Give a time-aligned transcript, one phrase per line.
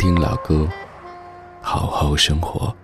[0.00, 0.66] 听老歌，
[1.60, 2.74] 好好生活。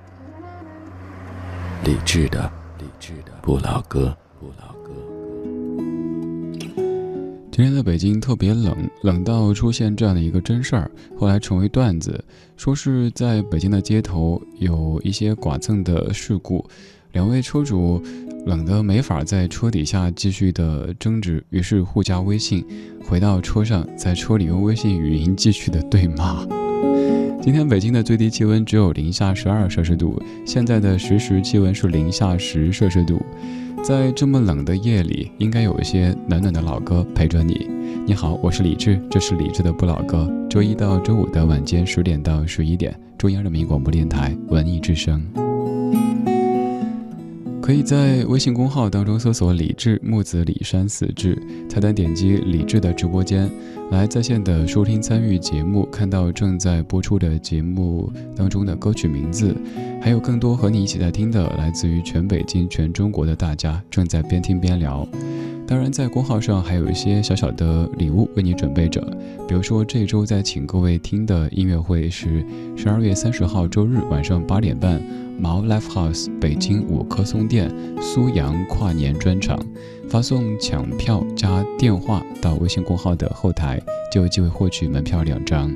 [1.82, 4.92] 理智的，理智的不老歌，不老歌。
[7.50, 12.22] 今天的北京特别冷，冷到出现这样的一个真事儿，后来成为段子，
[12.54, 16.62] 说是在北京的街头有一些剐蹭的事故，
[17.12, 17.98] 两位车主
[18.44, 22.62] 冷得没法在车底下继续的争执，于是互加微信，
[23.08, 26.46] 回到车上，在车里用微信语音继续的对骂。
[27.46, 33.24] 今天北京的最低气温只有零下十二摄氏度，现在的实时气温是零下十摄氏度。
[33.84, 37.68] 在这么冷的夜里，应该有一些暖暖的老歌陪着你。
[38.04, 40.28] 你好，我是李志，这是李志的不老歌。
[40.50, 45.24] 周一到周五的晚间十点到十一点，中央人民广播电台文艺之声。
[47.66, 51.36] 可以在微信公号当中搜索“李志木子李山死志”，
[51.68, 53.50] 菜单点击李志的直播间，
[53.90, 59.52] 来在线的收听参与节目，看到正在播出的节目当中的歌曲名字，
[60.00, 65.04] 还有更多和你一起在听的来自于全北京、全中国的大家正在边听边聊。
[65.66, 69.00] 当然，在公号上还有一些小小的礼物为你准备着，
[69.48, 72.44] 比如说这周在请各位听的音乐会是
[72.76, 75.02] 十二月三十号周日晚上八点半。
[75.38, 79.58] 毛 Life House 北京五棵松店苏阳跨年专场，
[80.08, 83.78] 发送抢票加电话到微信公号的后台，
[84.10, 85.70] 就有机会获取门票两张。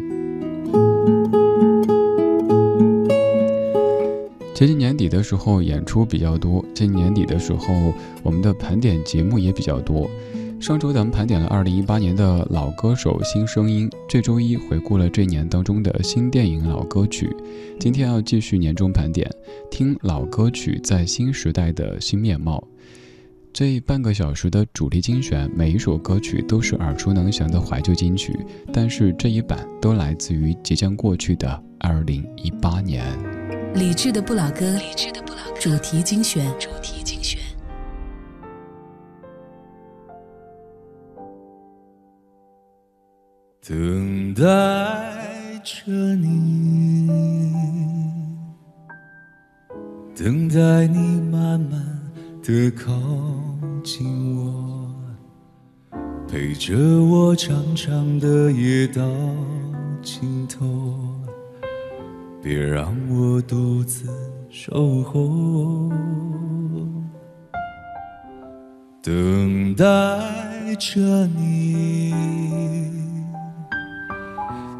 [4.61, 10.07] 接近年底的时候，演出比较多；接近年底的时候，我们的盘点节目也比较多。
[10.61, 17.35] 上周咱们盘点了二零一八年的老歌手新声音，这周一回顾了这年当中的新电影老歌曲。
[17.79, 19.27] 今天要继续年终盘点，
[19.71, 22.63] 听老歌曲在新时代的新面貌。
[23.55, 28.39] 这半个小时的主题精选，每一首歌曲都是耳熟能详的怀旧金曲，
[28.71, 33.40] 但是这一版都来自于即将过去的二零一八年。
[33.75, 37.41] 理智的不老歌，理智的不老歌，主题精选，主题精选。
[43.67, 44.43] 等待
[45.63, 47.09] 着你，
[50.17, 51.81] 等待你慢慢
[52.43, 52.93] 的靠
[53.85, 54.93] 近我，
[56.27, 59.03] 陪着我长长的夜到
[60.03, 61.00] 尽头，
[62.43, 64.09] 别让我独自
[64.49, 65.91] 守候。
[69.03, 69.85] 等待
[70.79, 72.15] 着你。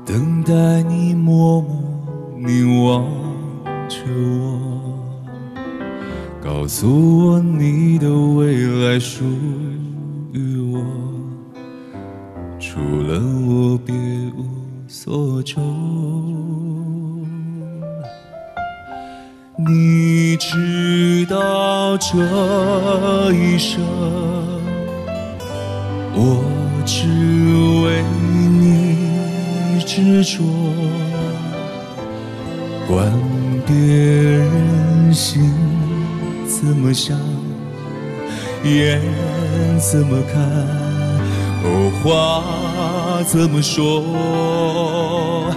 [0.07, 1.71] 等待你默默
[2.39, 3.05] 凝望
[3.89, 3.99] 着
[4.41, 4.59] 我，
[6.43, 6.89] 告诉
[7.29, 9.25] 我你的未来属
[10.33, 10.83] 于我，
[12.59, 13.95] 除了我别
[14.37, 14.45] 无
[14.89, 15.61] 所求。
[19.67, 22.17] 你知道这
[23.33, 23.81] 一生，
[26.15, 26.43] 我
[26.85, 27.07] 只
[27.85, 28.03] 为
[28.61, 29.11] 你。
[29.87, 30.45] 执着，
[32.87, 33.13] 管
[33.67, 35.53] 别人心
[36.47, 37.19] 怎么想，
[38.63, 39.01] 眼
[39.81, 40.41] 怎么看，
[41.65, 45.53] 哦，话怎么说？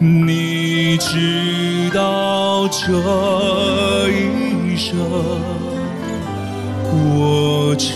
[0.00, 4.96] 你知道这一生，
[6.84, 7.94] 我只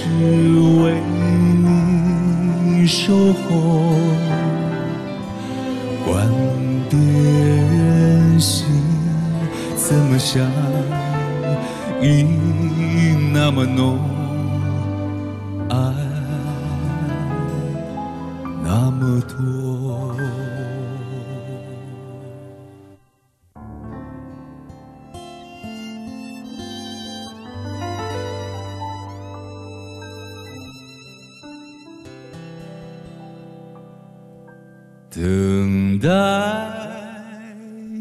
[0.82, 1.00] 为
[1.62, 3.94] 你守候。
[6.04, 6.26] 管
[6.90, 8.66] 别人心
[9.76, 10.42] 怎么想，
[12.02, 12.26] 意
[13.32, 13.96] 那么浓，
[15.68, 15.76] 爱
[18.64, 19.71] 那么多。
[35.14, 36.08] 等待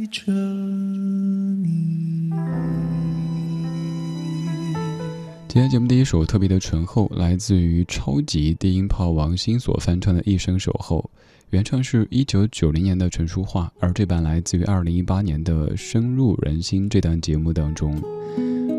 [0.09, 2.31] 着你。
[5.49, 11.11] 今天节目第一首特别的醇厚，来自于超级低音炮王心所翻唱的一生守候。
[11.49, 18.01] 原唱是一九九零年的陈淑桦，而这版来自于二零一八年的《深入人心》这档节目当中。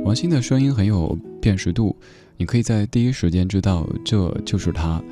[0.07, 1.95] 王心的声音很有辨识度，
[2.39, 5.03] 你可以在第一时间知道这就是他。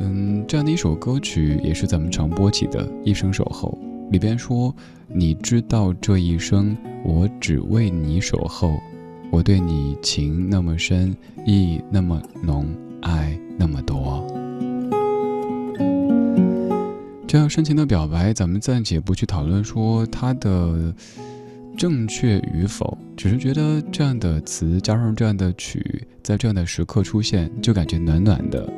[0.00, 3.78] 嗯，这样的一首歌曲也是咱们常播起的《一生守候》
[4.10, 4.74] 里边说
[5.06, 8.80] ：“你知道这一生，我只为你守候，
[9.30, 11.14] 我对你情那么深，
[11.46, 12.66] 意那么浓，
[13.02, 14.26] 爱那么多。”
[17.28, 20.92] 这样深情的表白，咱们暂且不去讨论说它的
[21.76, 28.68] 正确与否，只是觉得这样的词加上这样的曲，在这样的时刻出现，就感觉暖暖的。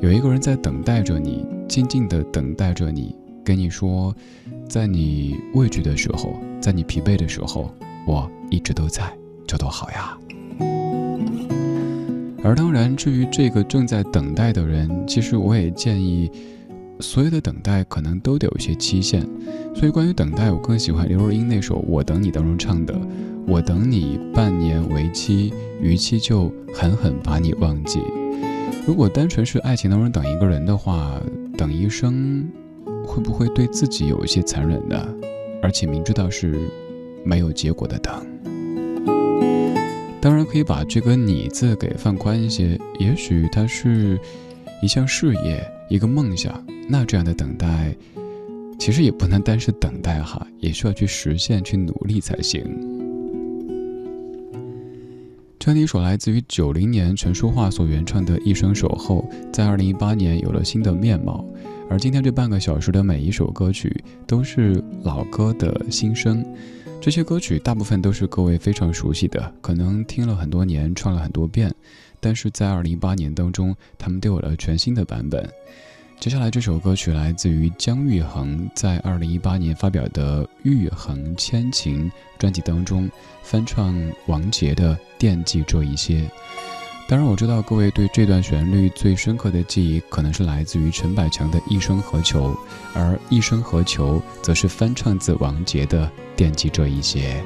[0.00, 4.14] 有一个人在等待着你，静静的等待着你，跟你说，
[4.68, 7.70] 在你畏惧的时候，在你疲惫的时候，
[8.06, 9.10] 我一直都在，
[9.46, 10.18] 这多好呀！
[12.44, 16.30] 而当然，至于这个正在等待的人，其实我也建议。
[16.98, 19.20] 所有的等待可能都得有一些期限，
[19.74, 22.98] 所以关于等待，我更喜欢刘若英那首《我等你》当中唱的
[23.46, 28.00] ：“我等你半年为期，逾期就狠狠把你忘记。”
[28.86, 31.20] 如果单纯是爱情当中等一个人的话，
[31.58, 32.48] 等一生
[33.04, 35.08] 会不会对自己有一些残忍呢？
[35.60, 36.70] 而且明知道是
[37.24, 38.24] 没有结果的等，
[40.20, 44.16] 当然可以把这个“你”字给放宽一些，也许它是
[44.80, 45.60] 一项事业，
[45.90, 46.64] 一个梦想。
[46.88, 47.92] 那这样的等待，
[48.78, 52.64] 其实也不能单是等待哈，也需要去实现、去努力才行。
[55.66, 61.44] 这样一首来自于九零年陈淑桦所原创的《一生守候》，在二零一八年有了新的面貌。
[61.90, 63.92] 而今天这半个小时的每一首歌曲，
[64.28, 66.46] 都是老歌的新声。
[67.00, 71.74] 这些歌曲大部分都是各位非常熟悉的，可能听了很多年，唱了很多遍，
[72.20, 75.50] 但是在二零一八年当中，他们都有了全新的版本。
[76.20, 82.08] 接下来这首歌曲来自于姜育恒在二零一八年发表的《育恒千情》
[82.38, 83.10] 专辑当中
[83.42, 86.20] 翻唱王杰的《惦记这一些》。
[87.08, 92.50] 当然，我知道各位对这段旋律最深刻的记忆可能是来自于陈百强的《一生何求》，
[92.94, 97.40] 而《一生何求》则是翻唱自王杰的《惦记这一些》。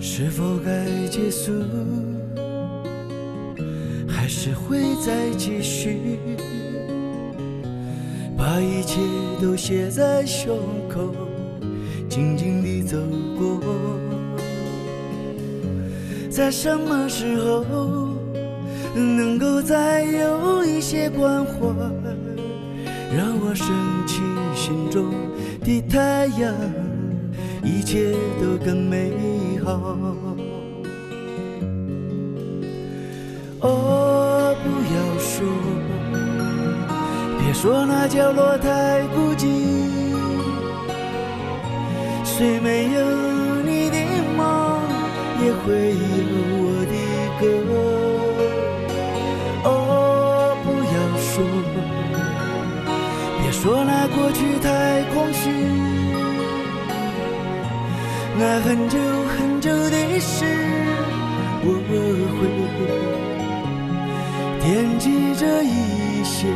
[0.00, 1.52] 是否该结束
[4.08, 6.15] 还是会再继续，
[8.36, 9.00] 把一切
[9.40, 11.14] 都写在胸口，
[12.08, 12.98] 静静地走
[13.38, 13.60] 过。
[16.30, 18.10] 在什么时候
[18.94, 21.52] 能够再有一些关怀，
[23.16, 23.66] 让我升
[24.06, 24.20] 起
[24.54, 25.14] 心中
[25.64, 26.54] 的太阳，
[27.64, 29.12] 一切都更美
[29.64, 29.96] 好。
[33.60, 35.42] 哦，不要说，
[37.66, 39.44] 说那角落太孤寂，
[42.22, 43.00] 虽没有
[43.64, 43.98] 你的
[44.36, 44.80] 梦，
[45.42, 46.32] 也会有
[46.62, 46.94] 我的
[47.40, 47.42] 歌。
[49.64, 49.68] 哦，
[50.62, 51.42] 不要说，
[53.42, 55.50] 别说那过去太空虚，
[58.38, 58.96] 那很久
[59.36, 60.44] 很久的事，
[61.64, 61.98] 我会。
[64.62, 66.46] 惦记着一些。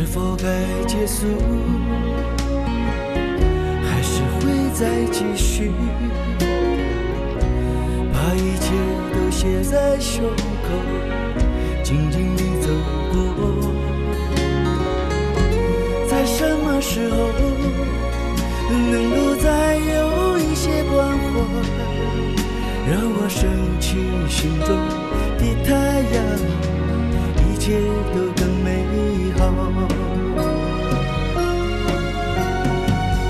[0.00, 0.48] 是否该
[0.86, 1.26] 结束，
[3.84, 5.70] 还是会再继续，
[8.10, 8.72] 把一切
[9.12, 10.68] 都写在胸口，
[11.82, 12.72] 静静地走
[13.12, 13.20] 过，
[16.08, 17.16] 在什么时候
[18.70, 21.28] 能够再有一些关怀，
[22.90, 23.98] 让我升起
[24.30, 24.68] 心中
[25.36, 25.76] 的太
[26.16, 26.24] 阳，
[27.52, 27.78] 一切
[28.14, 28.59] 都更。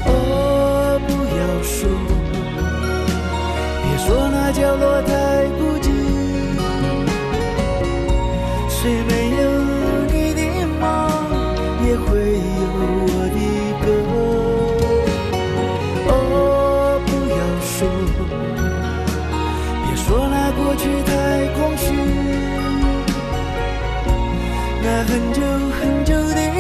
[0.07, 0.12] 我
[1.07, 1.87] 不要输，
[3.83, 5.00] 别说那角落。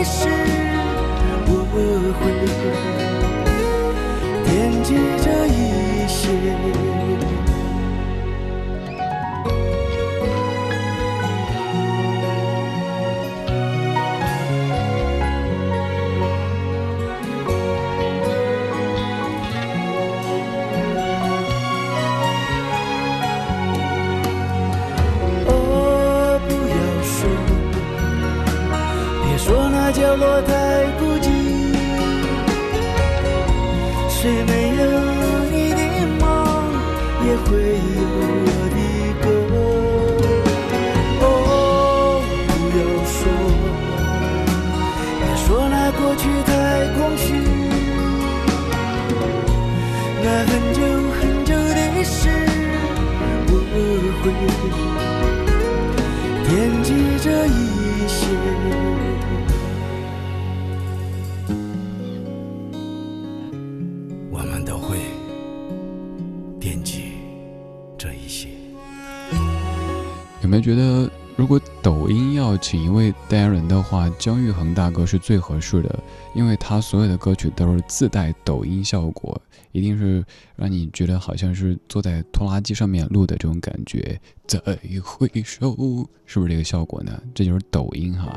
[0.02, 0.39] 是。
[70.50, 75.96] 你们觉得，如果抖音要请一位代言人的话，姜育恒大哥是最合适的，
[76.34, 79.40] 因为他所有的歌曲都是自带抖音效果，
[79.70, 80.24] 一定是
[80.56, 84.20] 让你觉得好像是坐在拖拉机上面录的这种感觉。
[84.48, 84.58] 再
[85.00, 85.70] 回首，
[86.26, 87.12] 是不是这个效果呢？
[87.32, 88.36] 这就是抖音哈。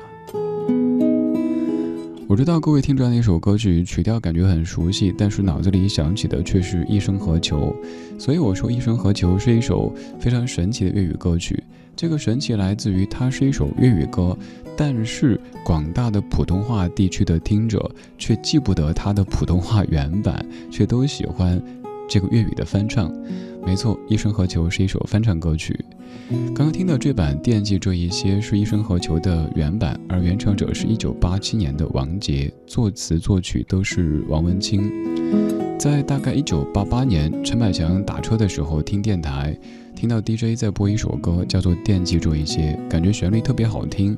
[2.27, 7.75] 我知道各位听这样的一首歌曲，曲调感觉很熟悉，但是脑子里想起的却是一生何求。
[8.19, 11.63] 所以我说，一生何求是一首非常神奇的粤语歌曲。
[11.95, 14.35] 这个神奇来自于它是一首粤语歌，
[14.75, 21.61] 但是广大的普通话地区的听者却记不得它的普通话原版，却都喜欢
[22.09, 23.11] 这个粤语的翻唱。
[23.65, 25.73] 没错，《一生何求》是一首翻唱歌曲。
[26.47, 34.91] 刚刚听到这版《惦记这一些》是一生何求的原版，而原唱者是一九八七年的王杰，作词作曲都是王文清。
[35.79, 39.57] 在大概一九八八年，陈百强打车的时候听电台。
[40.03, 44.13] 听到 DJ 在播一首歌，叫做《惦记住一些》，感觉旋律特别好听，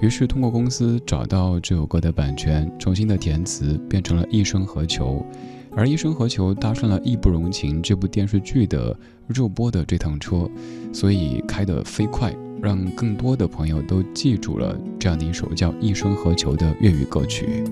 [0.00, 5.26] 于是通过公司找到这首歌的版权，重新的填词，变成了一生何求。
[5.74, 10.48] 而一生何求搭上了《义不容情》这部电视剧的热播的这趟车，
[10.92, 17.64] 所以开得飞快，让更多的朋友都记住了这样的一首叫《一生何求》的粤语歌曲。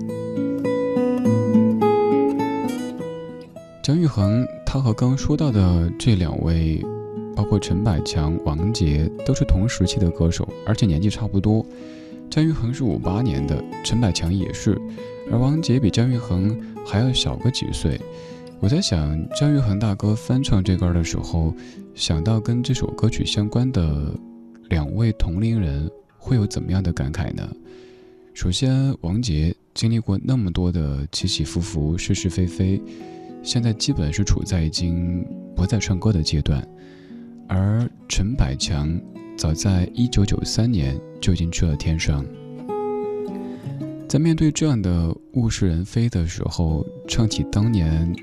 [3.81, 6.83] 姜育恒，他和刚刚说到的这两位。
[7.35, 11.65] 包括陈百强、王杰都是同时期的歌手，而且年纪差不多。
[12.29, 14.79] 姜育恒是五八年的，陈百强也是，
[15.31, 17.99] 而王杰比姜育恒还要小个几岁。
[18.59, 21.53] 我在想，姜育恒大哥翻唱这歌的时候，
[21.93, 24.13] 想到跟这首歌曲相关的
[24.69, 27.47] 两位同龄人会有怎么样的感慨呢？
[28.33, 32.81] 首先，王杰经历过那么多的起起伏伏、是是非非，
[33.43, 35.23] 现在基本是处在已经
[35.55, 36.67] 不再唱歌的阶段。
[37.47, 38.99] 而陈百强
[39.37, 42.25] 早在一九九三年就已经去了天上，
[44.07, 48.15] 在面对这样的物是人非的时候，唱起当年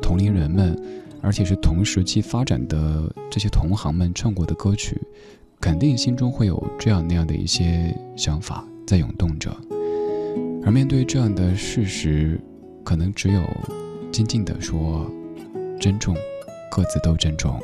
[0.00, 0.76] 同龄人们，
[1.20, 5.00] 而且是同时期发展的这些同行们唱过的歌曲，
[5.60, 9.54] 肯定心中会有这样那样的一些想法在涌动着。
[10.64, 12.40] 而面对这样的事实，
[12.82, 13.42] 可能只有
[14.10, 15.10] 静静的说：
[15.78, 16.16] 珍重，
[16.70, 17.60] 各自都珍重。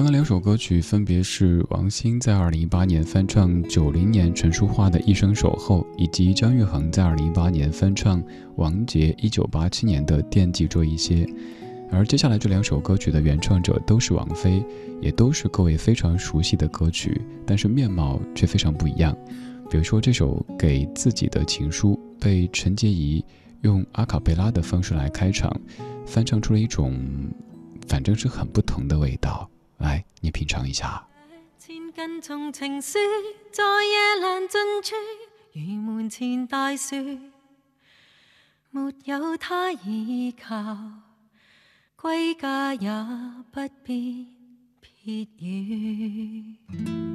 [0.00, 8.24] 刚刚两首歌曲分别是王心在二零一八年翻唱九零年陈淑桦的《一生守候》，以及姜育恒在二零一八年翻唱
[8.56, 11.16] 王杰一九八七年的《惦记着一些》。
[11.92, 14.64] 而接下来这两首歌曲的原创者都是王菲，
[15.02, 19.14] 也都是各位非常熟悉的歌曲，但是面貌却非常不一样。
[19.70, 23.22] 比如说这首《给自己的情书》被陈洁仪
[23.60, 25.54] 用阿卡贝拉的方式来开场，
[26.06, 26.98] 翻唱出了一种
[27.86, 29.46] 反正是很不同的味道。
[29.80, 31.06] 来，你品尝一下。
[31.58, 32.98] 千斤重情书，
[33.50, 34.94] 在夜阑尽处，
[35.54, 36.96] 如门前大树，
[38.70, 40.76] 没有他倚靠，
[41.96, 42.90] 归家也
[43.50, 44.28] 不必
[44.80, 47.09] 撇雨。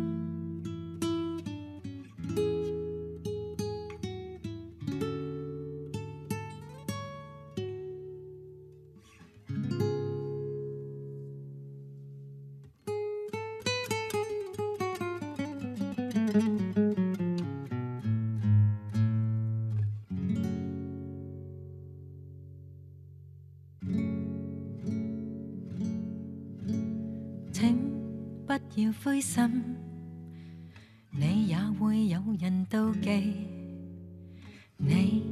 [29.15, 29.63] 灰心，
[31.09, 33.47] 你也会有人妒忌。
[34.75, 35.23] 你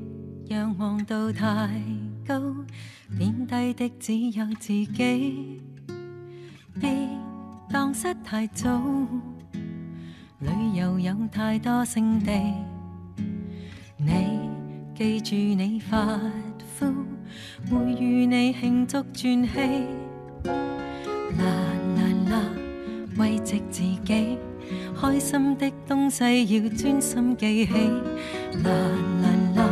[0.45, 1.69] 仰望到太
[2.25, 2.39] 高，
[3.17, 5.61] 贬低的只有自己。
[6.79, 7.09] 别
[7.69, 8.81] 荡失太早，
[10.39, 12.31] 旅游有太多胜地。
[13.97, 14.49] 你
[14.95, 16.17] 记住你发
[16.77, 16.85] 肤，
[17.69, 19.59] 会与你庆祝转机。
[20.45, 21.43] 啦
[21.97, 22.62] 啦啦，
[23.17, 24.37] 慰藉自己，
[24.99, 27.73] 开心的东西要专心记起。
[28.63, 28.71] 啦
[29.21, 29.63] 啦啦，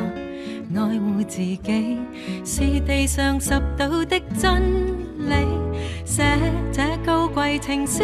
[0.76, 1.98] 爱护自己
[2.46, 4.62] 是地上拾到的真
[5.30, 5.34] 理。
[6.06, 6.24] 写
[6.72, 8.04] 这高贵情书，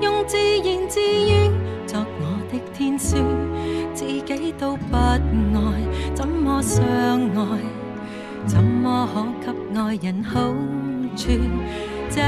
[0.00, 1.50] 用自言自语
[1.86, 3.16] 作我的天书，
[3.94, 5.20] 自己都不爱，
[6.14, 7.58] 怎么相爱？
[8.46, 9.08] 怎么
[9.42, 10.52] 可给爱人好
[11.16, 11.30] 处？
[12.14, 12.20] 这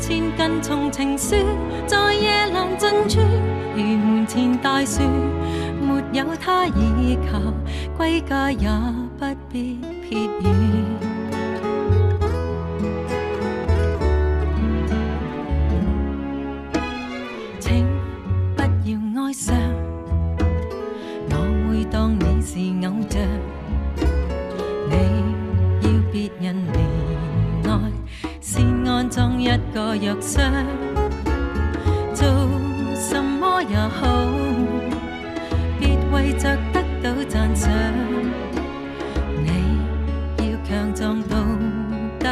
[0.00, 1.36] 千斤重情书，
[1.86, 3.20] 在夜阑尽处，
[3.76, 5.02] 如门前大树，
[5.82, 7.38] 没有他倚靠，
[7.94, 8.66] 归家也
[9.18, 10.46] 不必撇雨。
[17.60, 17.86] 请
[18.56, 19.54] 不要哀伤，
[21.28, 21.34] 我
[21.68, 22.58] 会当你是
[22.88, 23.20] 偶像。
[24.88, 24.92] 你
[25.82, 26.93] 要别人怜，
[29.54, 30.52] 一个药箱。
[32.12, 32.26] 做
[32.94, 34.28] 什么也好，
[35.78, 37.70] 别为着得到赞赏。
[39.36, 39.48] 你
[40.38, 41.36] 要强壮到
[42.18, 42.26] 底，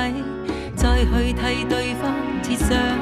[0.75, 2.13] 再去替对方
[2.43, 3.02] 设想。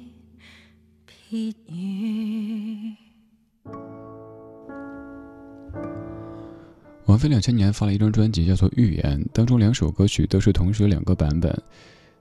[7.05, 11.57] 王菲两千年发了一张专辑，叫做《预言》，当中两首歌曲都是同时两个版本。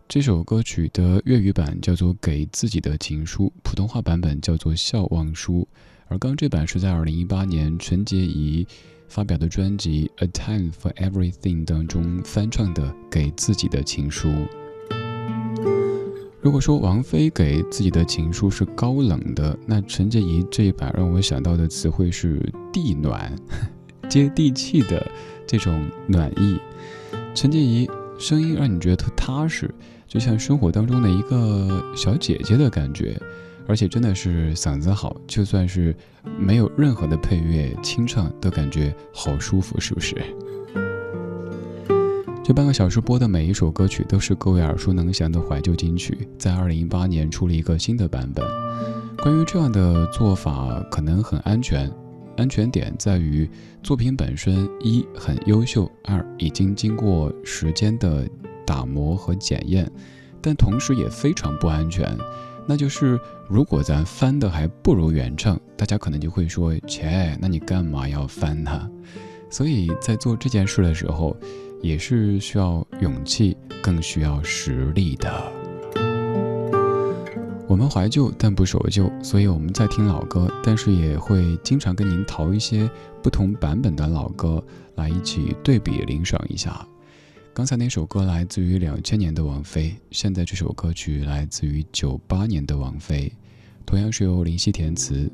[0.09, 5.67] 这首歌曲的粤语版叫做《给自己的情书》，普通话版本叫做《笑忘书》，
[6.07, 8.65] 而刚这版是在二零一八年陈洁仪
[9.09, 14.29] 发表的专辑《A Time for Everything》当中翻唱的《给自己的情书》。
[16.43, 22.41] 如果说王菲给自己的情书是高冷的，那陈洁仪这一版让我想到的词汇是
[22.73, 23.35] 地暖。
[24.09, 25.07] 接地气的
[25.47, 26.59] 这种暖意，
[27.35, 29.73] 陈洁仪声音让你觉得特踏实，
[30.09, 33.21] 就像生活当中的一个小姐姐的感觉，
[33.69, 35.95] 而且真的是嗓子好，就算是
[36.39, 40.17] 没有任何的配乐清唱，都感觉好舒服，是不是？
[42.51, 48.45] 这半个小时播的每一首歌曲都是各位耳熟能详的怀旧金曲，在二零一八年出了一个新的版本。
[49.19, 51.89] 关于这样的做法，可能很安全，
[52.37, 53.49] 安全点在于
[53.85, 58.29] 作品本身一很优秀，二已经经过时间的
[58.67, 59.89] 打磨和检验，
[60.43, 62.19] 但同时也非常不安全。
[62.67, 63.17] 那就是
[63.49, 68.91] 如果咱翻的还不如原唱，大家可能就会说：切，那你干嘛要翻它？
[69.49, 71.37] 所以在做这件事的时候，
[71.81, 75.53] 也是需要勇气，更需要实力的。
[77.67, 82.91] 我们怀旧，但不守旧，所以我们在听老歌，但是也会经常跟您淘一些
[83.23, 84.63] 不同版本的老歌
[84.97, 86.85] 来一起对比领赏一下。
[87.55, 93.33] 刚才那首歌来自于两千年的王菲，现在这首歌曲来自于九八年的王菲，
[93.87, 95.31] 同样是由林夕填词，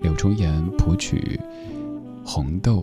[0.00, 1.40] 柳重言谱曲，
[2.28, 2.80] 《红豆》，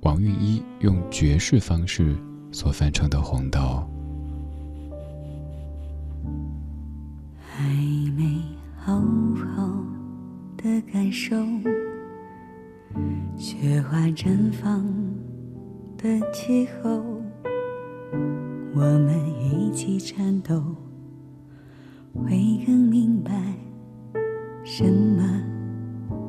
[0.00, 2.14] 王韵一用爵士方式
[2.54, 3.58] 所翻成的《红豆》。
[7.36, 7.64] 还
[8.16, 8.40] 没
[8.76, 8.94] 好
[9.34, 9.84] 好
[10.56, 11.34] 的感受
[13.36, 14.86] 雪花绽放
[15.98, 17.02] 的气候。
[18.72, 20.62] 我们一起颤抖，
[22.12, 23.32] 会更明白
[24.64, 25.42] 什么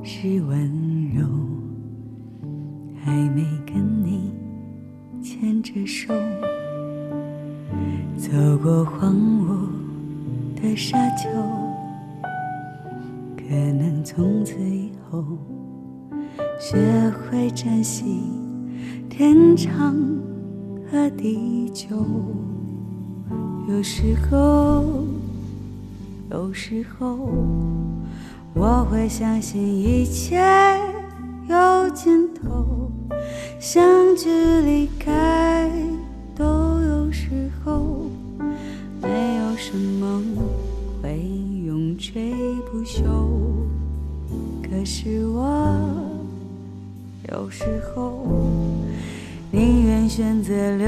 [0.04, 1.24] 是温柔。
[3.04, 4.04] 还没跟
[5.26, 6.14] 牵着手，
[8.16, 8.30] 走
[8.62, 11.28] 过荒芜的沙丘，
[13.36, 15.26] 可能从此以后
[16.60, 16.78] 学
[17.10, 18.22] 会珍惜
[19.10, 19.96] 天长。
[20.92, 21.88] 和地久，
[23.68, 24.86] 有时候，
[26.30, 27.28] 有时候，
[28.54, 30.40] 我会相信一切，
[33.67, 34.30] 相聚
[34.62, 35.67] 离开
[36.36, 36.45] 都
[36.82, 38.06] 有时候，
[39.01, 40.21] 没有什么
[41.01, 41.17] 会
[41.65, 42.32] 永垂
[42.71, 43.01] 不朽。
[44.62, 45.75] 可是我
[47.34, 48.28] 有时候。
[49.51, 50.88] 宁愿选择留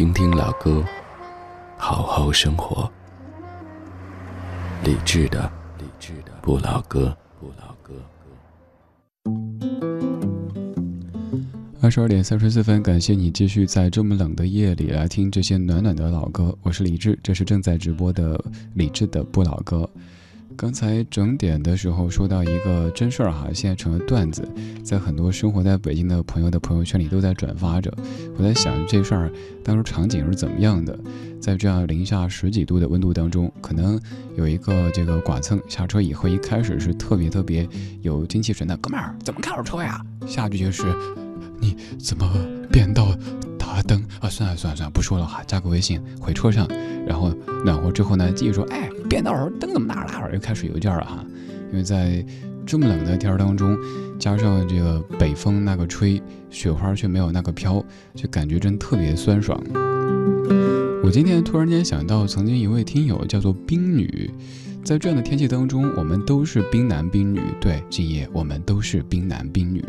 [0.00, 0.82] 听听老歌，
[1.76, 2.90] 好好生活。
[4.82, 5.42] 理智的，
[5.78, 7.92] 理智的不老歌，不老歌。
[11.82, 16.56] 二十二点三十四分，感谢你继续在这么冷的夜里来听这些暖暖的老歌。
[16.62, 19.86] 我是李志，这是正在直播的李志的不老歌。
[20.60, 24.46] 刚才整点的时候说到一个真事儿哈，现在成了段子，
[24.84, 27.90] 在很多生活在北京的朋友的朋友圈里都在转发着。
[28.36, 29.32] 我在想这事儿
[29.64, 31.00] 当时场景是怎么样的，
[31.40, 33.98] 在这样零下十几度的温度当中，可能
[34.36, 37.66] 有一个这个剐蹭下车以后，一开始是特别特别
[38.02, 40.04] 有精气神的，哥们儿怎么开着车呀？
[40.26, 40.84] 下句就是
[41.58, 42.30] 你怎么
[42.70, 43.16] 变道？
[43.70, 46.68] 啊灯啊，算了算了算了，不说了哈，加个微信回车上，
[47.06, 51.24] 然后暖和之后呢，继续说，哎，变道时候灯怎么哪拉会又开始邮件了哈，
[51.72, 52.24] 因为在
[52.66, 53.76] 这么冷的天儿当中，
[54.18, 59.60] 加上这个北风那个吹，雪花却没有那个飘，就感觉真特别酸爽。
[61.02, 64.30] 我今天突然间想到，曾经一位听友叫做冰女，
[64.84, 69.82] 在这样的天气当中，我们都是冰男冰女，对，今夜我们都是冰男冰女。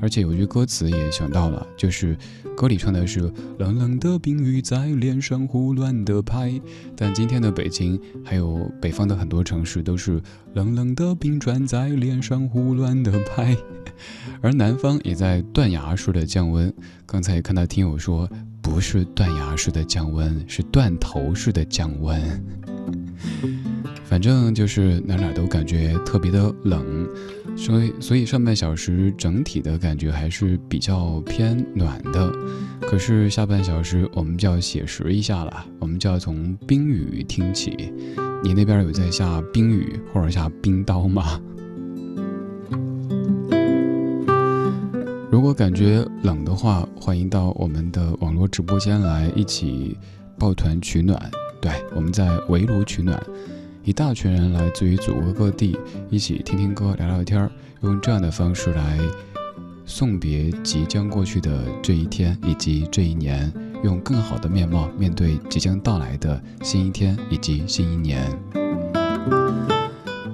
[0.00, 2.16] 而且有句歌词也想到了，就是
[2.56, 3.20] 歌里唱的是
[3.58, 6.60] 冷冷的冰雨在脸上胡乱的拍，
[6.96, 10.20] 但今天的北京还有北方的很多城市都是
[10.54, 13.56] 冷冷的冰砖在脸上胡乱的拍，
[14.42, 16.72] 而南方也在断崖式的降温。
[17.06, 18.28] 刚才看到听友说，
[18.60, 22.44] 不是断崖式的降温，是断头式的降温。
[24.14, 27.04] 反正就是哪哪都感觉特别的冷，
[27.56, 32.32] 所以所以上半小时整体的感觉还是比较偏暖的。
[32.80, 37.92] 可是下半小时我们就要写实一下了，我们就要从冰雨听起。
[38.44, 41.40] 你那边有在下冰雨或者下冰刀吗？
[45.28, 49.98] 如果感觉冷的话，欢迎到我们的网络直播间来一起
[50.38, 51.20] 抱团取暖。
[51.60, 53.20] 对，我们在围炉取暖。
[53.84, 57.50] 一大群人来自于祖国各地，一起听听歌、聊聊天，
[57.82, 58.98] 用这样的方式来
[59.84, 68.26] 送别即将过去的这一天以及这一年，用更好的面貌面对即将到来的新一天以及新一年。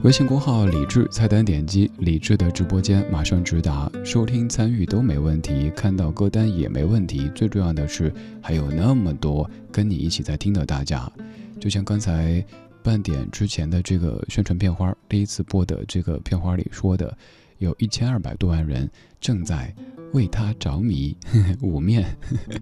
[0.04, 7.28] 微信公号李智，菜单点击李智的直播间，马上直达，收听参与都没问题，看到歌单也没问题。
[7.34, 11.10] 最重要的是，还有那么多跟你一起在听的大家，
[11.58, 12.44] 就像刚才。
[12.82, 17.16] 半点之前的这个宣传片花，第一次播的这个片花里说的，
[17.58, 18.90] 有一千二百多万人
[19.20, 19.74] 正在
[20.12, 21.16] 为他着迷。
[21.60, 22.04] 五面，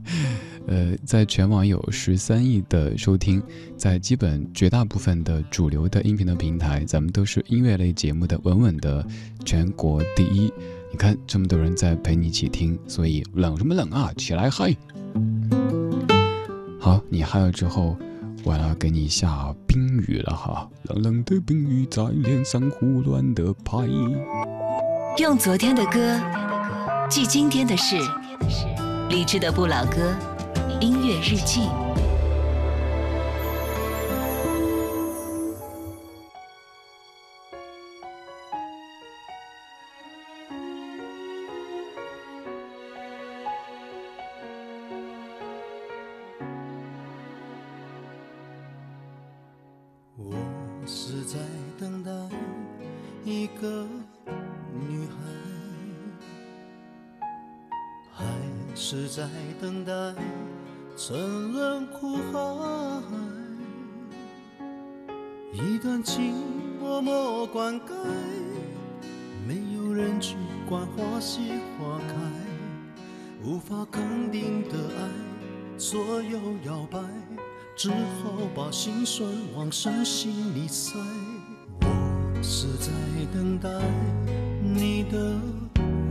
[0.67, 3.43] 呃，在全网有十三亿的收听，
[3.77, 9.07] 在基本绝大部分的主流的音频的平台，咱们都是音乐类节目的稳稳的
[9.45, 10.53] 全国第一。
[10.91, 14.13] 你看这么多人在陪你一起听，所以冷什么冷啊？
[14.17, 14.75] 起来嗨！
[16.81, 17.97] 好，你嗨了之后。
[18.49, 23.87] 我要给你下冰雨了哈，冷冷的冰雨在脸上胡乱的拍。
[25.19, 26.19] 用昨天的歌
[27.11, 27.97] 记今天的事，
[29.11, 30.15] 理智的不老歌，
[30.81, 31.69] 音乐日记。
[59.19, 59.27] 在
[59.61, 59.93] 等待
[60.97, 62.39] 沉沦苦海，
[65.53, 66.37] 一段情
[66.79, 67.95] 默默灌溉，
[69.45, 70.37] 没有人去
[70.69, 71.41] 管花谢
[71.77, 72.15] 花开，
[73.43, 77.01] 无法肯定的爱左右摇摆，
[77.75, 80.97] 只好把心酸往深心里塞。
[81.81, 82.93] 我是在
[83.35, 83.69] 等待
[84.63, 85.41] 你的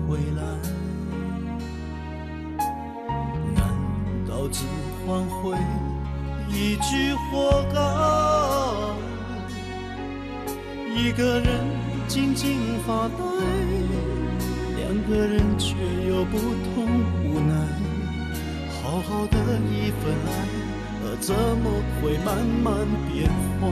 [0.09, 0.86] 回来。
[4.49, 4.65] 只
[5.05, 5.57] 换回
[6.49, 7.79] 一句活该，
[10.95, 11.65] 一个人
[12.07, 13.17] 静静发呆，
[14.77, 15.75] 两个人却
[16.07, 16.85] 有不同
[17.25, 17.53] 无奈。
[18.81, 19.37] 好好的
[19.69, 20.29] 一份爱，
[21.19, 21.69] 怎么
[22.01, 22.27] 会慢
[22.63, 22.73] 慢
[23.11, 23.29] 变
[23.59, 23.65] 坏？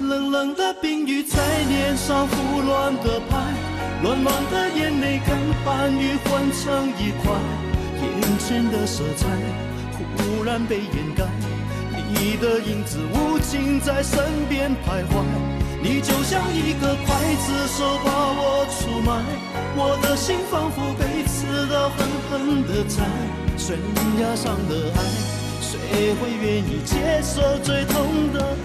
[0.00, 3.38] 冷冷的冰雨在脸上胡乱的拍，
[4.02, 7.32] 乱乱的眼泪跟寒雨混成一块。
[8.22, 9.26] 眼前的色彩
[9.98, 11.24] 忽然被掩盖，
[12.08, 15.24] 你的影子无情在身边徘徊，
[15.82, 19.24] 你就像一个刽子手把我出卖，
[19.76, 23.02] 我的心仿佛被刺刀狠狠的宰，
[23.58, 23.76] 悬
[24.20, 24.98] 崖上的爱，
[25.60, 28.56] 谁会愿意接受最痛的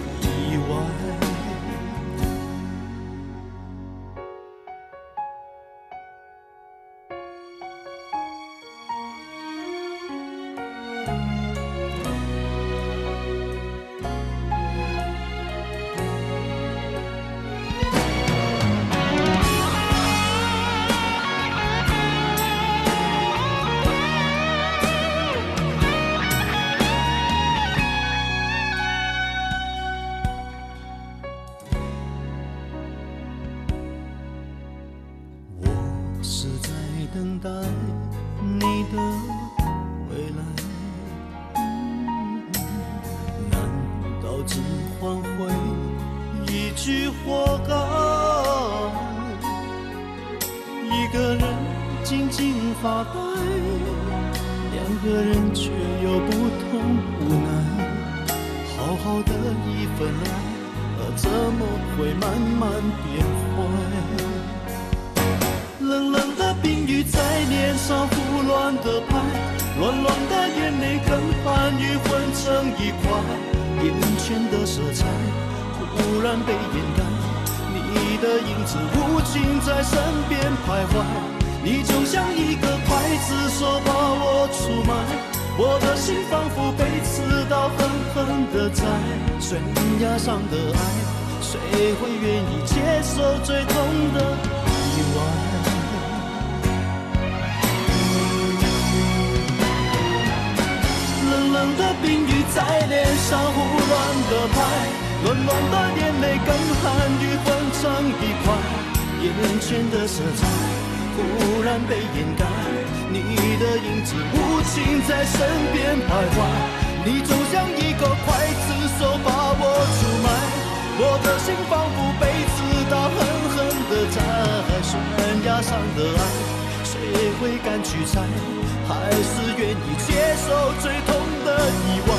[130.48, 132.10] 受最痛的意外，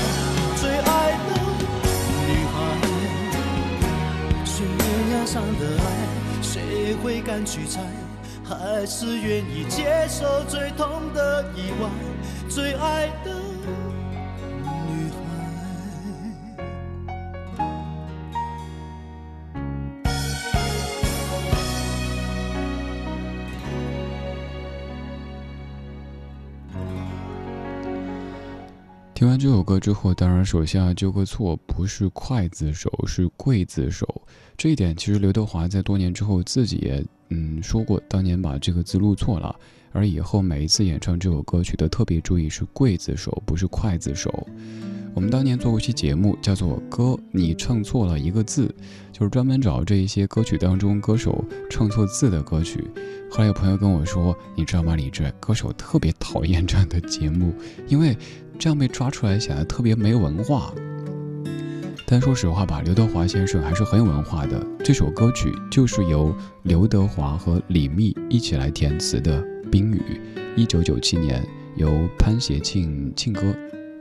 [0.60, 1.30] 最爱的
[2.26, 2.56] 女孩，
[4.44, 4.54] 悬
[5.12, 5.82] 崖上的爱，
[6.42, 7.80] 谁会敢去猜？
[8.44, 11.88] 还是愿意接受最痛的意外，
[12.50, 13.47] 最爱的。
[29.18, 34.07] 听完这首歌之后，当然手下纠个错，不是刽子手，是刽子手。
[34.57, 39.52] 这一点其实刘德华在多年之后自己也嗯说过，当年把这个字录错了，
[39.90, 44.46] 而以后每一次演唱这首歌曲都特别注意是刽子手，不是筷子手。
[45.14, 48.66] 我们当年做过一期节目，叫做《歌你唱错了一个字》，
[49.12, 52.85] 就是专门找这一些歌曲当中歌手唱错字的歌曲。
[53.28, 57.52] 后来有朋友跟我说，你知道吗，李志，歌手特别讨厌这样的节目，
[57.88, 58.16] 因为。
[58.59, 60.75] 这样被抓出来显得特别没文化，
[62.05, 64.61] 但说实话吧，刘德华先生还是很有文化的。
[64.83, 69.40] 这首歌曲就是由刘德华和李密一起来填词的
[69.71, 70.01] 《冰雨》，
[70.57, 73.55] 一九九七年由潘协庆庆哥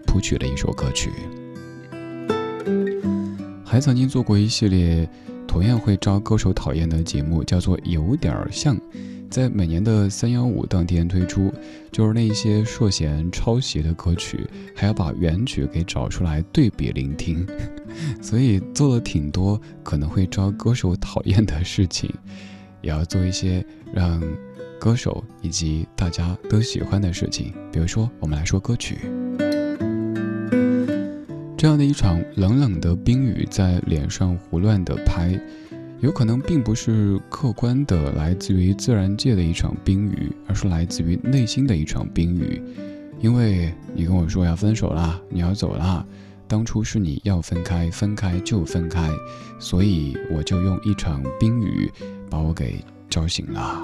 [0.08, 1.12] 谱曲的一首歌曲。
[3.64, 5.08] 还曾经做过一系列
[5.46, 8.76] 同样会招歌手讨厌的节目，叫做《有点像》。
[9.30, 11.54] 在每年的三幺五当天推出，
[11.92, 17.46] 就是那些涉嫌抄袭的歌曲，还要把原曲给找出来对比聆听，
[18.22, 22.10] 所以做了挺多可能会招歌手讨厌的事情，
[22.82, 23.64] 也要做一些
[23.94, 24.22] 让
[24.80, 27.54] 歌手以及大家都喜欢的事情。
[27.72, 28.98] 比如说，我们来说歌曲，
[31.58, 35.40] 这样的一场冷冷的冰雨在脸上胡乱的拍。
[36.00, 42.62] 有可能并不是客观的来自于自然界的一场冰雨，而是来自于内心的一场冰雨。
[43.20, 46.06] 因为你跟我说要分手啦，你要走啦，
[46.48, 49.10] 当初是你要分开，分开就分开，
[49.58, 51.92] 所以我就用一场冰雨
[52.30, 52.76] 把我给
[53.10, 53.84] 叫醒了。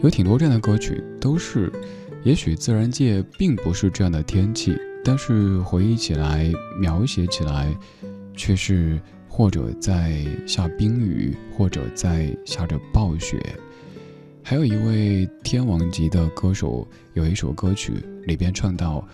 [0.00, 1.72] 有挺多这样的歌曲，都是，
[2.22, 7.76] 也许自然界并不是这样的天气，但是回忆起来，描写起来，
[8.36, 9.00] 却是。
[9.36, 13.44] 或者在下冰雨，或者在下着暴雪。
[14.44, 17.94] 还有一位天王级的歌手，有一首歌曲
[18.26, 19.04] 里边唱到：“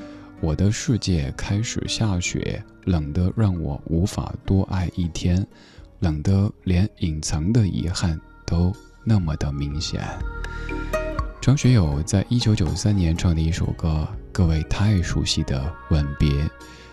[0.43, 5.47] 我的世界开始下雪，冷得让我无法多爱一天，
[6.01, 8.71] 冷得连隐藏的遗憾都
[9.03, 10.03] 那么的明显。”
[11.41, 15.63] 张学友在一九九三年唱的一首歌，各位太熟悉的
[15.95, 16.29] 《吻别》。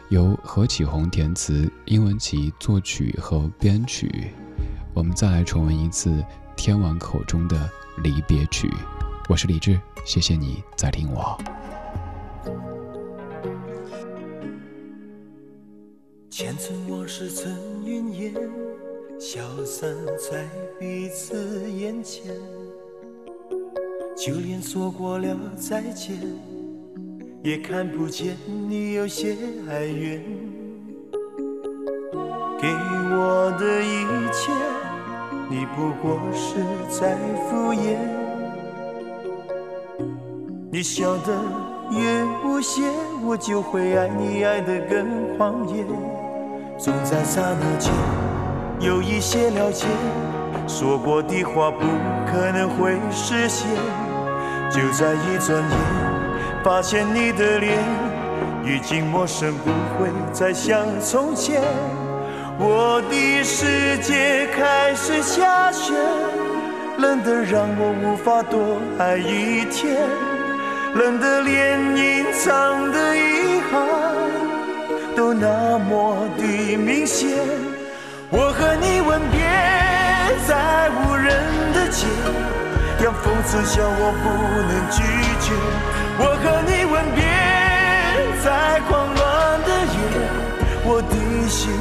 [0.09, 4.31] 由何启宏填词，殷文琪作曲和编曲。
[4.93, 6.23] 我们再来重温一次
[6.55, 7.69] 天王口中的
[8.03, 8.69] 离别曲。
[9.27, 11.37] 我是李志，谢谢你在听我。
[16.29, 17.51] 前尘往事成
[17.85, 18.33] 云烟，
[19.19, 20.47] 消散在
[20.79, 22.33] 彼此眼前。
[24.15, 26.56] 就连说过了再见。
[27.47, 28.35] 也看不见
[28.67, 29.37] 你有些
[29.69, 30.21] 哀怨，
[32.59, 34.51] 给我的一切，
[35.49, 36.55] 你不过是
[36.89, 37.15] 在
[37.49, 37.95] 敷衍。
[40.69, 41.41] 你笑得
[41.89, 42.81] 越无邪，
[43.23, 45.85] 我就会爱你爱得更狂野。
[46.77, 47.93] 总在刹那间
[48.81, 49.87] 有一些了解，
[50.67, 51.85] 说过的话不
[52.29, 53.69] 可能会实现，
[54.69, 56.06] 就在一转眼。
[56.63, 57.77] 发现你的脸
[58.63, 61.61] 已经陌生，不会再像从前。
[62.59, 65.93] 我的世界开始下雪，
[66.97, 69.95] 冷得让我无法多爱一天，
[70.93, 73.87] 冷得连隐藏的遗憾
[75.15, 77.29] 都那么的明显。
[78.29, 79.39] 我和你吻别
[80.45, 81.31] 在无人
[81.73, 82.05] 的街，
[82.99, 84.25] 让风刺笑我不
[84.67, 84.97] 能拒
[85.39, 85.53] 绝。
[86.19, 87.21] 我和你吻别
[88.43, 89.95] 在狂乱的夜，
[90.83, 91.13] 我的
[91.47, 91.71] 心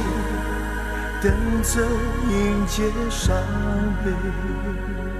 [1.21, 1.25] 等
[1.63, 1.81] 着
[2.29, 3.35] 迎接伤
[4.05, 5.16] 悲。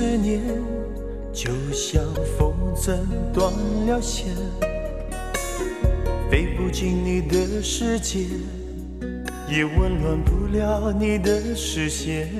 [0.00, 0.40] 思念，
[1.30, 2.02] 就像
[2.38, 2.96] 风筝
[3.34, 3.52] 断
[3.86, 4.34] 了线，
[6.30, 8.20] 飞不进你的世界，
[9.46, 12.30] 也温暖不了你的视线。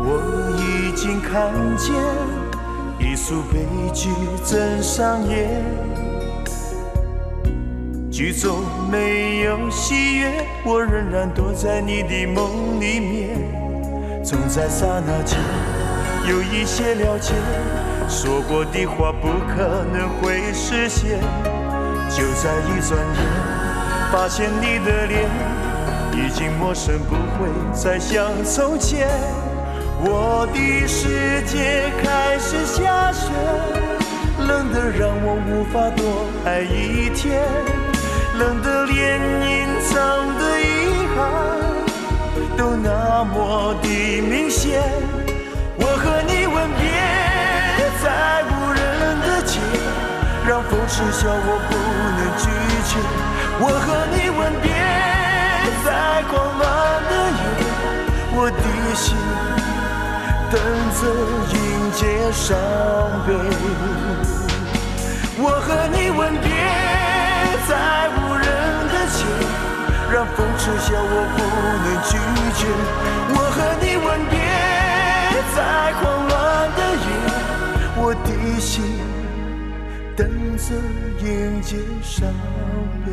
[0.00, 1.94] 我已经看见
[2.98, 3.60] 一出悲
[3.94, 4.08] 剧
[4.44, 5.62] 正上演，
[8.10, 13.67] 剧中没有喜悦，我仍然躲在你的梦里面。
[14.28, 15.38] 总在刹那间
[16.28, 17.32] 有一些了解，
[18.10, 21.18] 说过的话不可能会实现。
[22.10, 23.24] 就在一转眼，
[24.12, 25.30] 发现你的脸
[26.12, 29.08] 已经陌生，不会再像从前。
[30.02, 33.30] 我的世界开始下雪，
[34.46, 37.40] 冷得让我无法多爱一天，
[38.38, 39.96] 冷得连隐藏
[40.38, 41.24] 的遗憾。
[42.56, 43.88] 都那么的
[50.98, 51.38] 让风痴笑我
[51.70, 51.72] 不
[52.18, 52.42] 能拒
[52.88, 52.90] 绝。
[53.60, 54.66] 我和你吻别
[55.84, 55.86] 在
[56.28, 56.60] 狂乱
[57.08, 57.40] 的夜，
[58.34, 58.62] 我的
[58.96, 59.06] 心
[60.50, 60.58] 等
[60.98, 61.00] 着
[61.54, 61.56] 迎
[61.92, 62.46] 接伤
[63.24, 63.28] 悲。
[65.40, 66.50] 我和你吻别
[67.68, 67.70] 在
[68.16, 68.44] 无人
[68.88, 69.18] 的街。
[70.10, 71.38] 让风痴笑，我不
[71.84, 72.10] 能拒
[72.58, 72.60] 绝。
[73.34, 74.34] 我和你吻别
[75.54, 75.56] 在
[76.00, 76.34] 狂乱
[76.74, 77.06] 的夜，
[77.94, 78.26] 我的
[78.58, 78.74] 心
[80.18, 80.74] 等着
[81.24, 82.28] 迎接伤
[83.06, 83.12] 悲。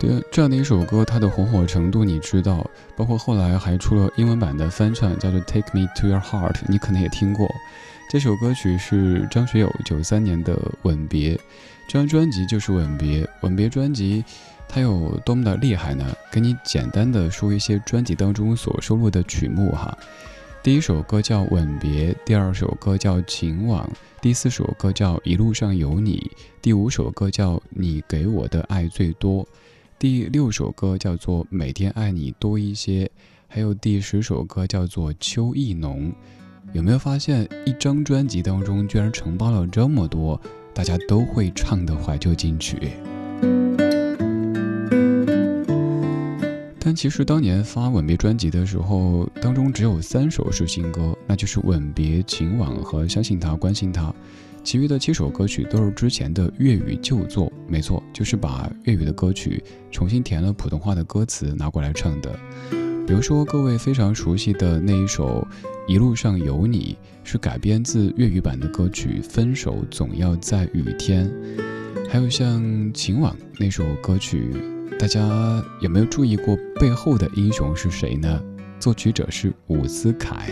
[0.00, 7.48] 对，这样的一首歌，它的红火程度你知道，包括后来还出了英文版的翻唱，叫做《Take Me to Your Heart》，你可能也听过。
[8.10, 11.36] 这首歌曲是张学友九三年的《吻别》，
[11.86, 13.22] 这张专辑就是《吻别》。
[13.42, 14.24] 《吻别》专辑
[14.68, 16.12] 它有多么的厉害呢？
[16.32, 19.96] 给你简单的说一些专辑当中所收录的曲目哈。
[20.66, 23.88] 第一首歌叫《吻别》，第二首歌叫《情网》，
[24.20, 26.28] 第四首歌叫《一路上有你》，
[26.60, 29.44] 第五首歌叫《你给我的爱最多》，
[29.96, 33.04] 第六首歌叫做《每天爱你多一些》，
[33.46, 36.12] 还有第十首歌叫做《秋意浓》。
[36.72, 40.40] 有没有发现，一张专辑当中居然承包了这么多
[40.74, 42.76] 大家都会唱的怀旧金曲？
[46.96, 54.04] 其实当年发《吻别》专辑的时候，当中只有三首是新歌，那就是《吻别》《情网》和《相信他，关心他》，
[54.64, 57.52] 其余的七首歌曲都是之前的粤语旧作。
[57.68, 62.34] 没错，就是把粤语的歌曲重新填了普通话的歌词拿过来唱的。
[63.06, 65.46] 比如说，各位非常熟悉的那一首
[65.86, 66.96] 《一路上有你》，
[67.30, 71.30] 是改编自粤语版的歌曲《分手总要在雨天》。
[72.08, 74.50] 还有像《情网》那首歌曲，
[74.98, 75.20] 大家
[75.80, 78.42] 有没有注意过背后的英雄是谁呢？
[78.80, 80.50] 作曲者是伍思凯。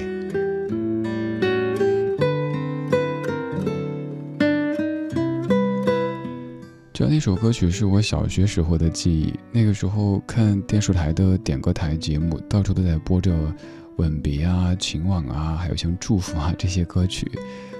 [6.92, 9.34] 这那首歌曲是我小学时候的记忆。
[9.50, 13.32] 那个时候看电视台的点歌台节目，到处都在播着
[13.96, 17.30] 《吻别》啊、《情网》啊，还有像《祝福》啊这些歌曲。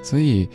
[0.02, 0.48] 所以，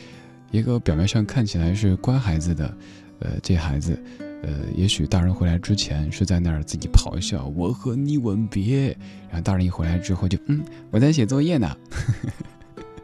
[0.52, 2.78] 一个表面上看起来是乖孩子的，
[3.20, 3.98] 呃，这孩子，
[4.44, 8.88] 呃，也许大人回来之前是在那儿自己咆哮“我和你吻别”，
[9.30, 11.76] 然后大人一回来之后就嗯，我在写作业呢。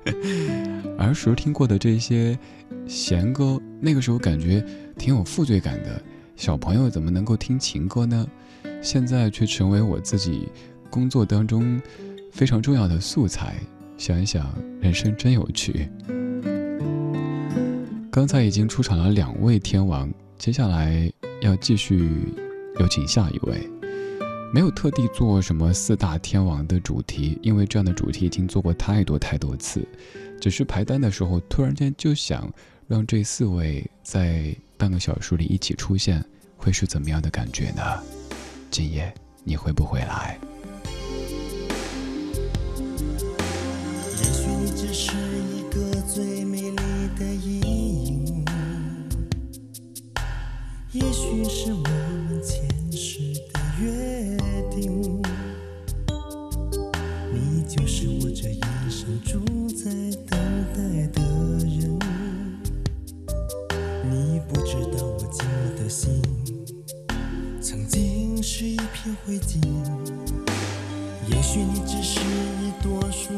[0.97, 2.37] 儿时听过的这些
[2.87, 4.65] 弦歌，那个时候感觉。
[4.97, 6.01] 挺有负罪感的，
[6.37, 8.25] 小朋友怎么能够听情歌呢？
[8.81, 10.47] 现在却成为我自己
[10.89, 11.81] 工作当中
[12.31, 13.57] 非常重要的素材。
[13.97, 15.89] 想一想，人生真有趣。
[18.09, 21.11] 刚才已经出场了两位天王，接下来
[21.41, 22.09] 要继续
[22.79, 23.69] 有请下一位。
[24.53, 29.85] 没有特地做什么四大天王的主题，因为这样的主题已经做过太多太多次。
[30.39, 32.49] 只是排单的时候，突然间就想
[32.87, 36.23] 让这四位在半个小时里一起出现，
[36.55, 37.81] 会是怎么样的感觉呢？
[38.69, 39.13] 今夜
[39.43, 40.39] 你会不会来？
[44.17, 46.77] 也许你只是一个最美丽
[47.17, 47.61] 的阴
[48.05, 48.24] 影，
[50.95, 53.19] 也许是我们前世
[53.51, 54.37] 的约
[54.71, 55.21] 定，
[57.33, 59.37] 你就是我这一生住
[59.75, 59.91] 在
[60.25, 60.39] 等
[60.73, 61.21] 待的
[61.65, 61.99] 人。
[64.09, 66.21] 你不知道我寂寞的心，
[67.59, 69.59] 曾经是一片灰烬。
[71.27, 72.21] 也许你只是
[72.61, 73.33] 一朵属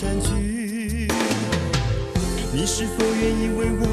[0.00, 1.06] 占据？
[2.54, 3.84] 你是否愿意为我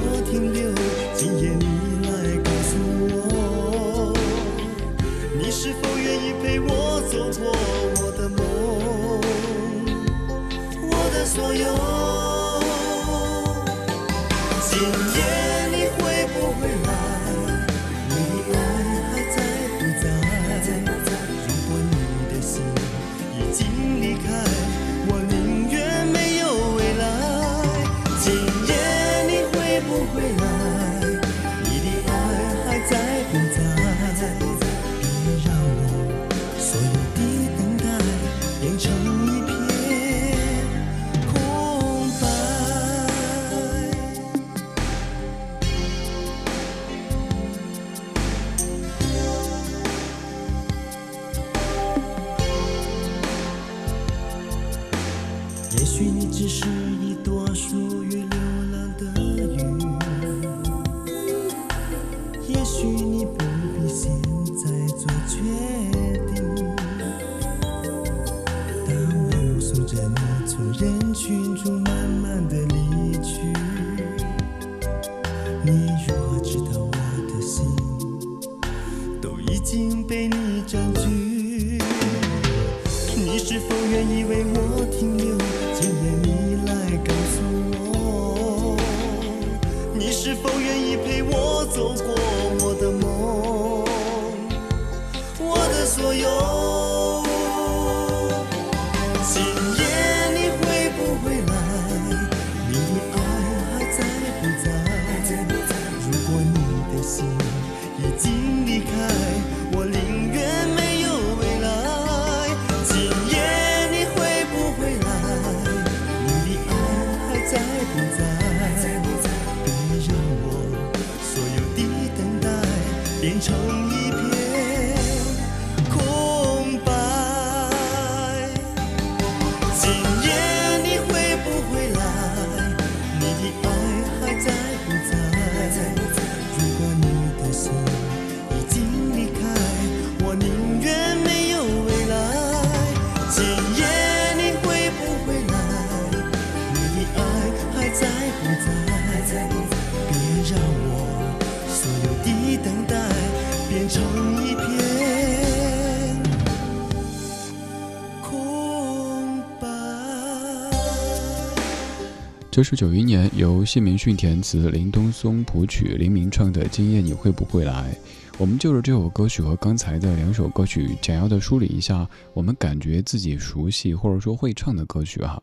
[162.58, 167.94] 这是九一年由谢明训填词、林东松谱曲、林明唱的《今夜你会不会来》。
[168.40, 175.40] 我们就着这首歌曲和刚才的两首歌曲，简要的梳理一下我们感觉自己熟悉或者说会唱的歌曲哈。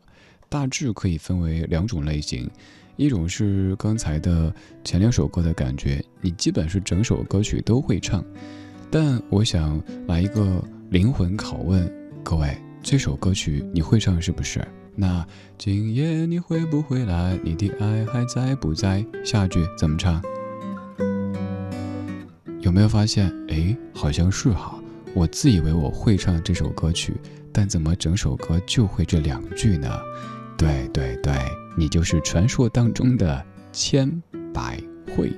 [0.49, 2.51] 大致可以分为两种类型，
[2.97, 4.53] 一种是刚才的
[4.83, 8.21] 前两首歌的感觉，你基本是整首歌曲都会唱。
[8.91, 11.89] 但我想来一个灵魂拷问，
[12.25, 14.59] 各位，这首歌曲你会唱是不是？
[14.95, 15.25] 那
[15.57, 17.37] 今夜你会不会来？
[17.43, 19.05] 你的爱还在不在？
[19.23, 20.21] 下句怎么唱？
[22.61, 23.31] 有没有发现？
[23.49, 24.79] 哎，好像是哈。
[25.13, 27.13] 我自以为我会唱这首歌曲，
[27.51, 29.89] 但怎么整首歌就会这两句呢？
[30.57, 31.33] 对对对，
[31.77, 34.09] 你就是传说当中的千
[34.53, 34.81] 百
[35.15, 35.31] 惠。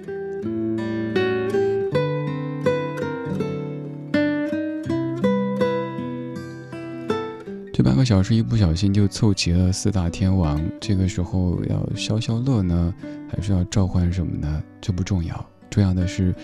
[7.87, 12.93] 半个小时一不小心就凑齐了四大天王，这个时候要消消乐呢，
[13.29, 14.61] 还是要召唤什么呢？
[14.81, 16.35] 这不重要，重要的是，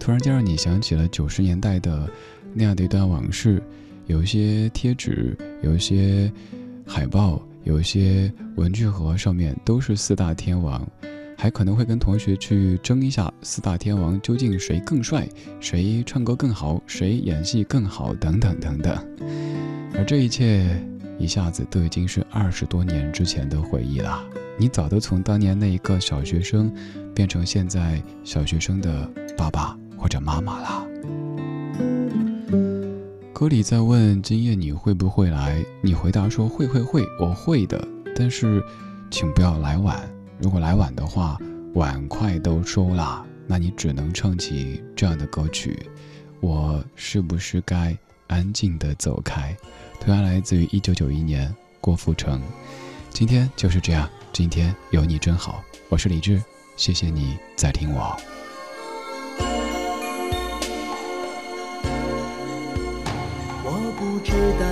[0.00, 2.10] 突然间让你想起了九十年代的
[2.52, 3.62] 那样的一段往事，
[4.06, 6.32] 有一些贴纸，有一些
[6.84, 10.84] 海报，有一些文具盒，上面都是四大天王。
[11.36, 15.28] 还可能会跟同学去争一下四大天王究竟谁更帅，
[15.60, 18.98] 谁唱歌更好，谁演戏更好，等等等等。
[19.98, 20.80] 而这一切
[21.18, 24.24] 一下子都已经是二十多年之前的回忆了。
[24.56, 26.72] 你早都从当年那一个小学生，
[27.12, 30.86] 变成现在小学生的爸爸或者妈妈了。
[33.32, 37.84] 歌里在问今夜你会不会来，你回答说会会会，我会的，
[38.14, 38.62] 但是
[39.10, 40.08] 请不要来晚。
[40.40, 41.36] 如果来晚的话，
[41.74, 45.76] 碗筷都收了，那你只能唱起这样的歌曲。
[46.38, 49.56] 我是不是该安静的走开？
[50.00, 52.40] 同样来自于一九九一年郭富城。
[53.10, 55.62] 今天就是这样，今天有你真好。
[55.88, 56.42] 我是李志，
[56.76, 58.16] 谢谢你在听我。
[63.64, 64.66] 我不知道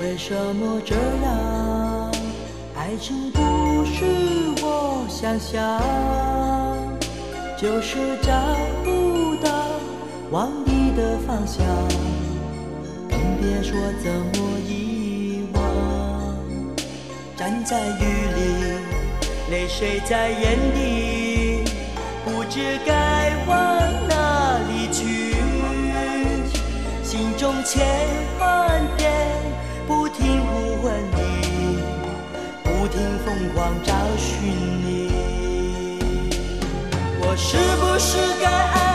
[0.00, 2.12] 为什么这样，
[2.74, 4.04] 爱情不是
[4.62, 5.06] 我。
[5.08, 5.80] 想象，
[7.56, 8.32] 就是找
[8.84, 9.66] 不到
[10.30, 11.64] 往你的方向，
[13.40, 15.62] 别说怎么遗忘。
[17.36, 18.02] 站在雨
[18.36, 18.38] 里，
[19.50, 21.64] 泪水在眼底，
[22.24, 23.56] 不知该往
[24.08, 25.34] 哪里去，
[27.02, 27.86] 心中千
[28.38, 29.12] 万遍
[29.86, 31.18] 不停呼唤你，
[32.64, 34.26] 不停疯狂找寻
[34.84, 34.86] 你。
[37.20, 38.85] 我是不是该安，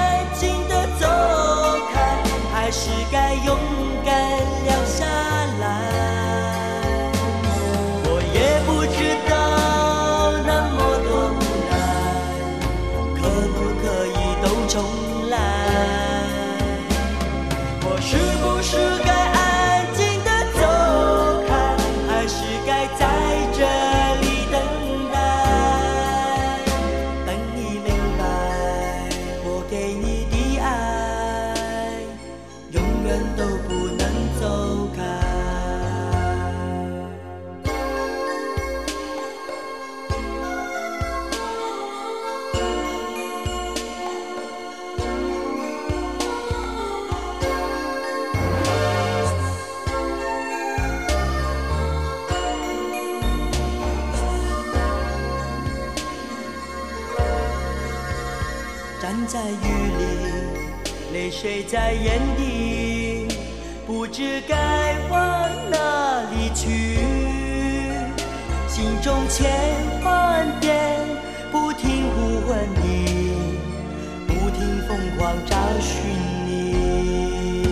[2.71, 3.57] 是该勇
[4.05, 4.60] 敢
[59.11, 59.65] 站在雨
[59.97, 63.27] 里，泪水在眼底，
[63.85, 66.97] 不知该往哪里去。
[68.69, 69.51] 心中千
[70.01, 70.97] 万遍
[71.51, 73.33] 不停呼唤你，
[74.27, 75.99] 不停疯狂找寻
[76.47, 77.67] 你。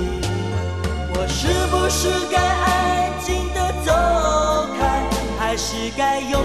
[1.13, 3.93] 我是不是该安静的走
[4.77, 5.07] 开，
[5.39, 6.43] 还是该勇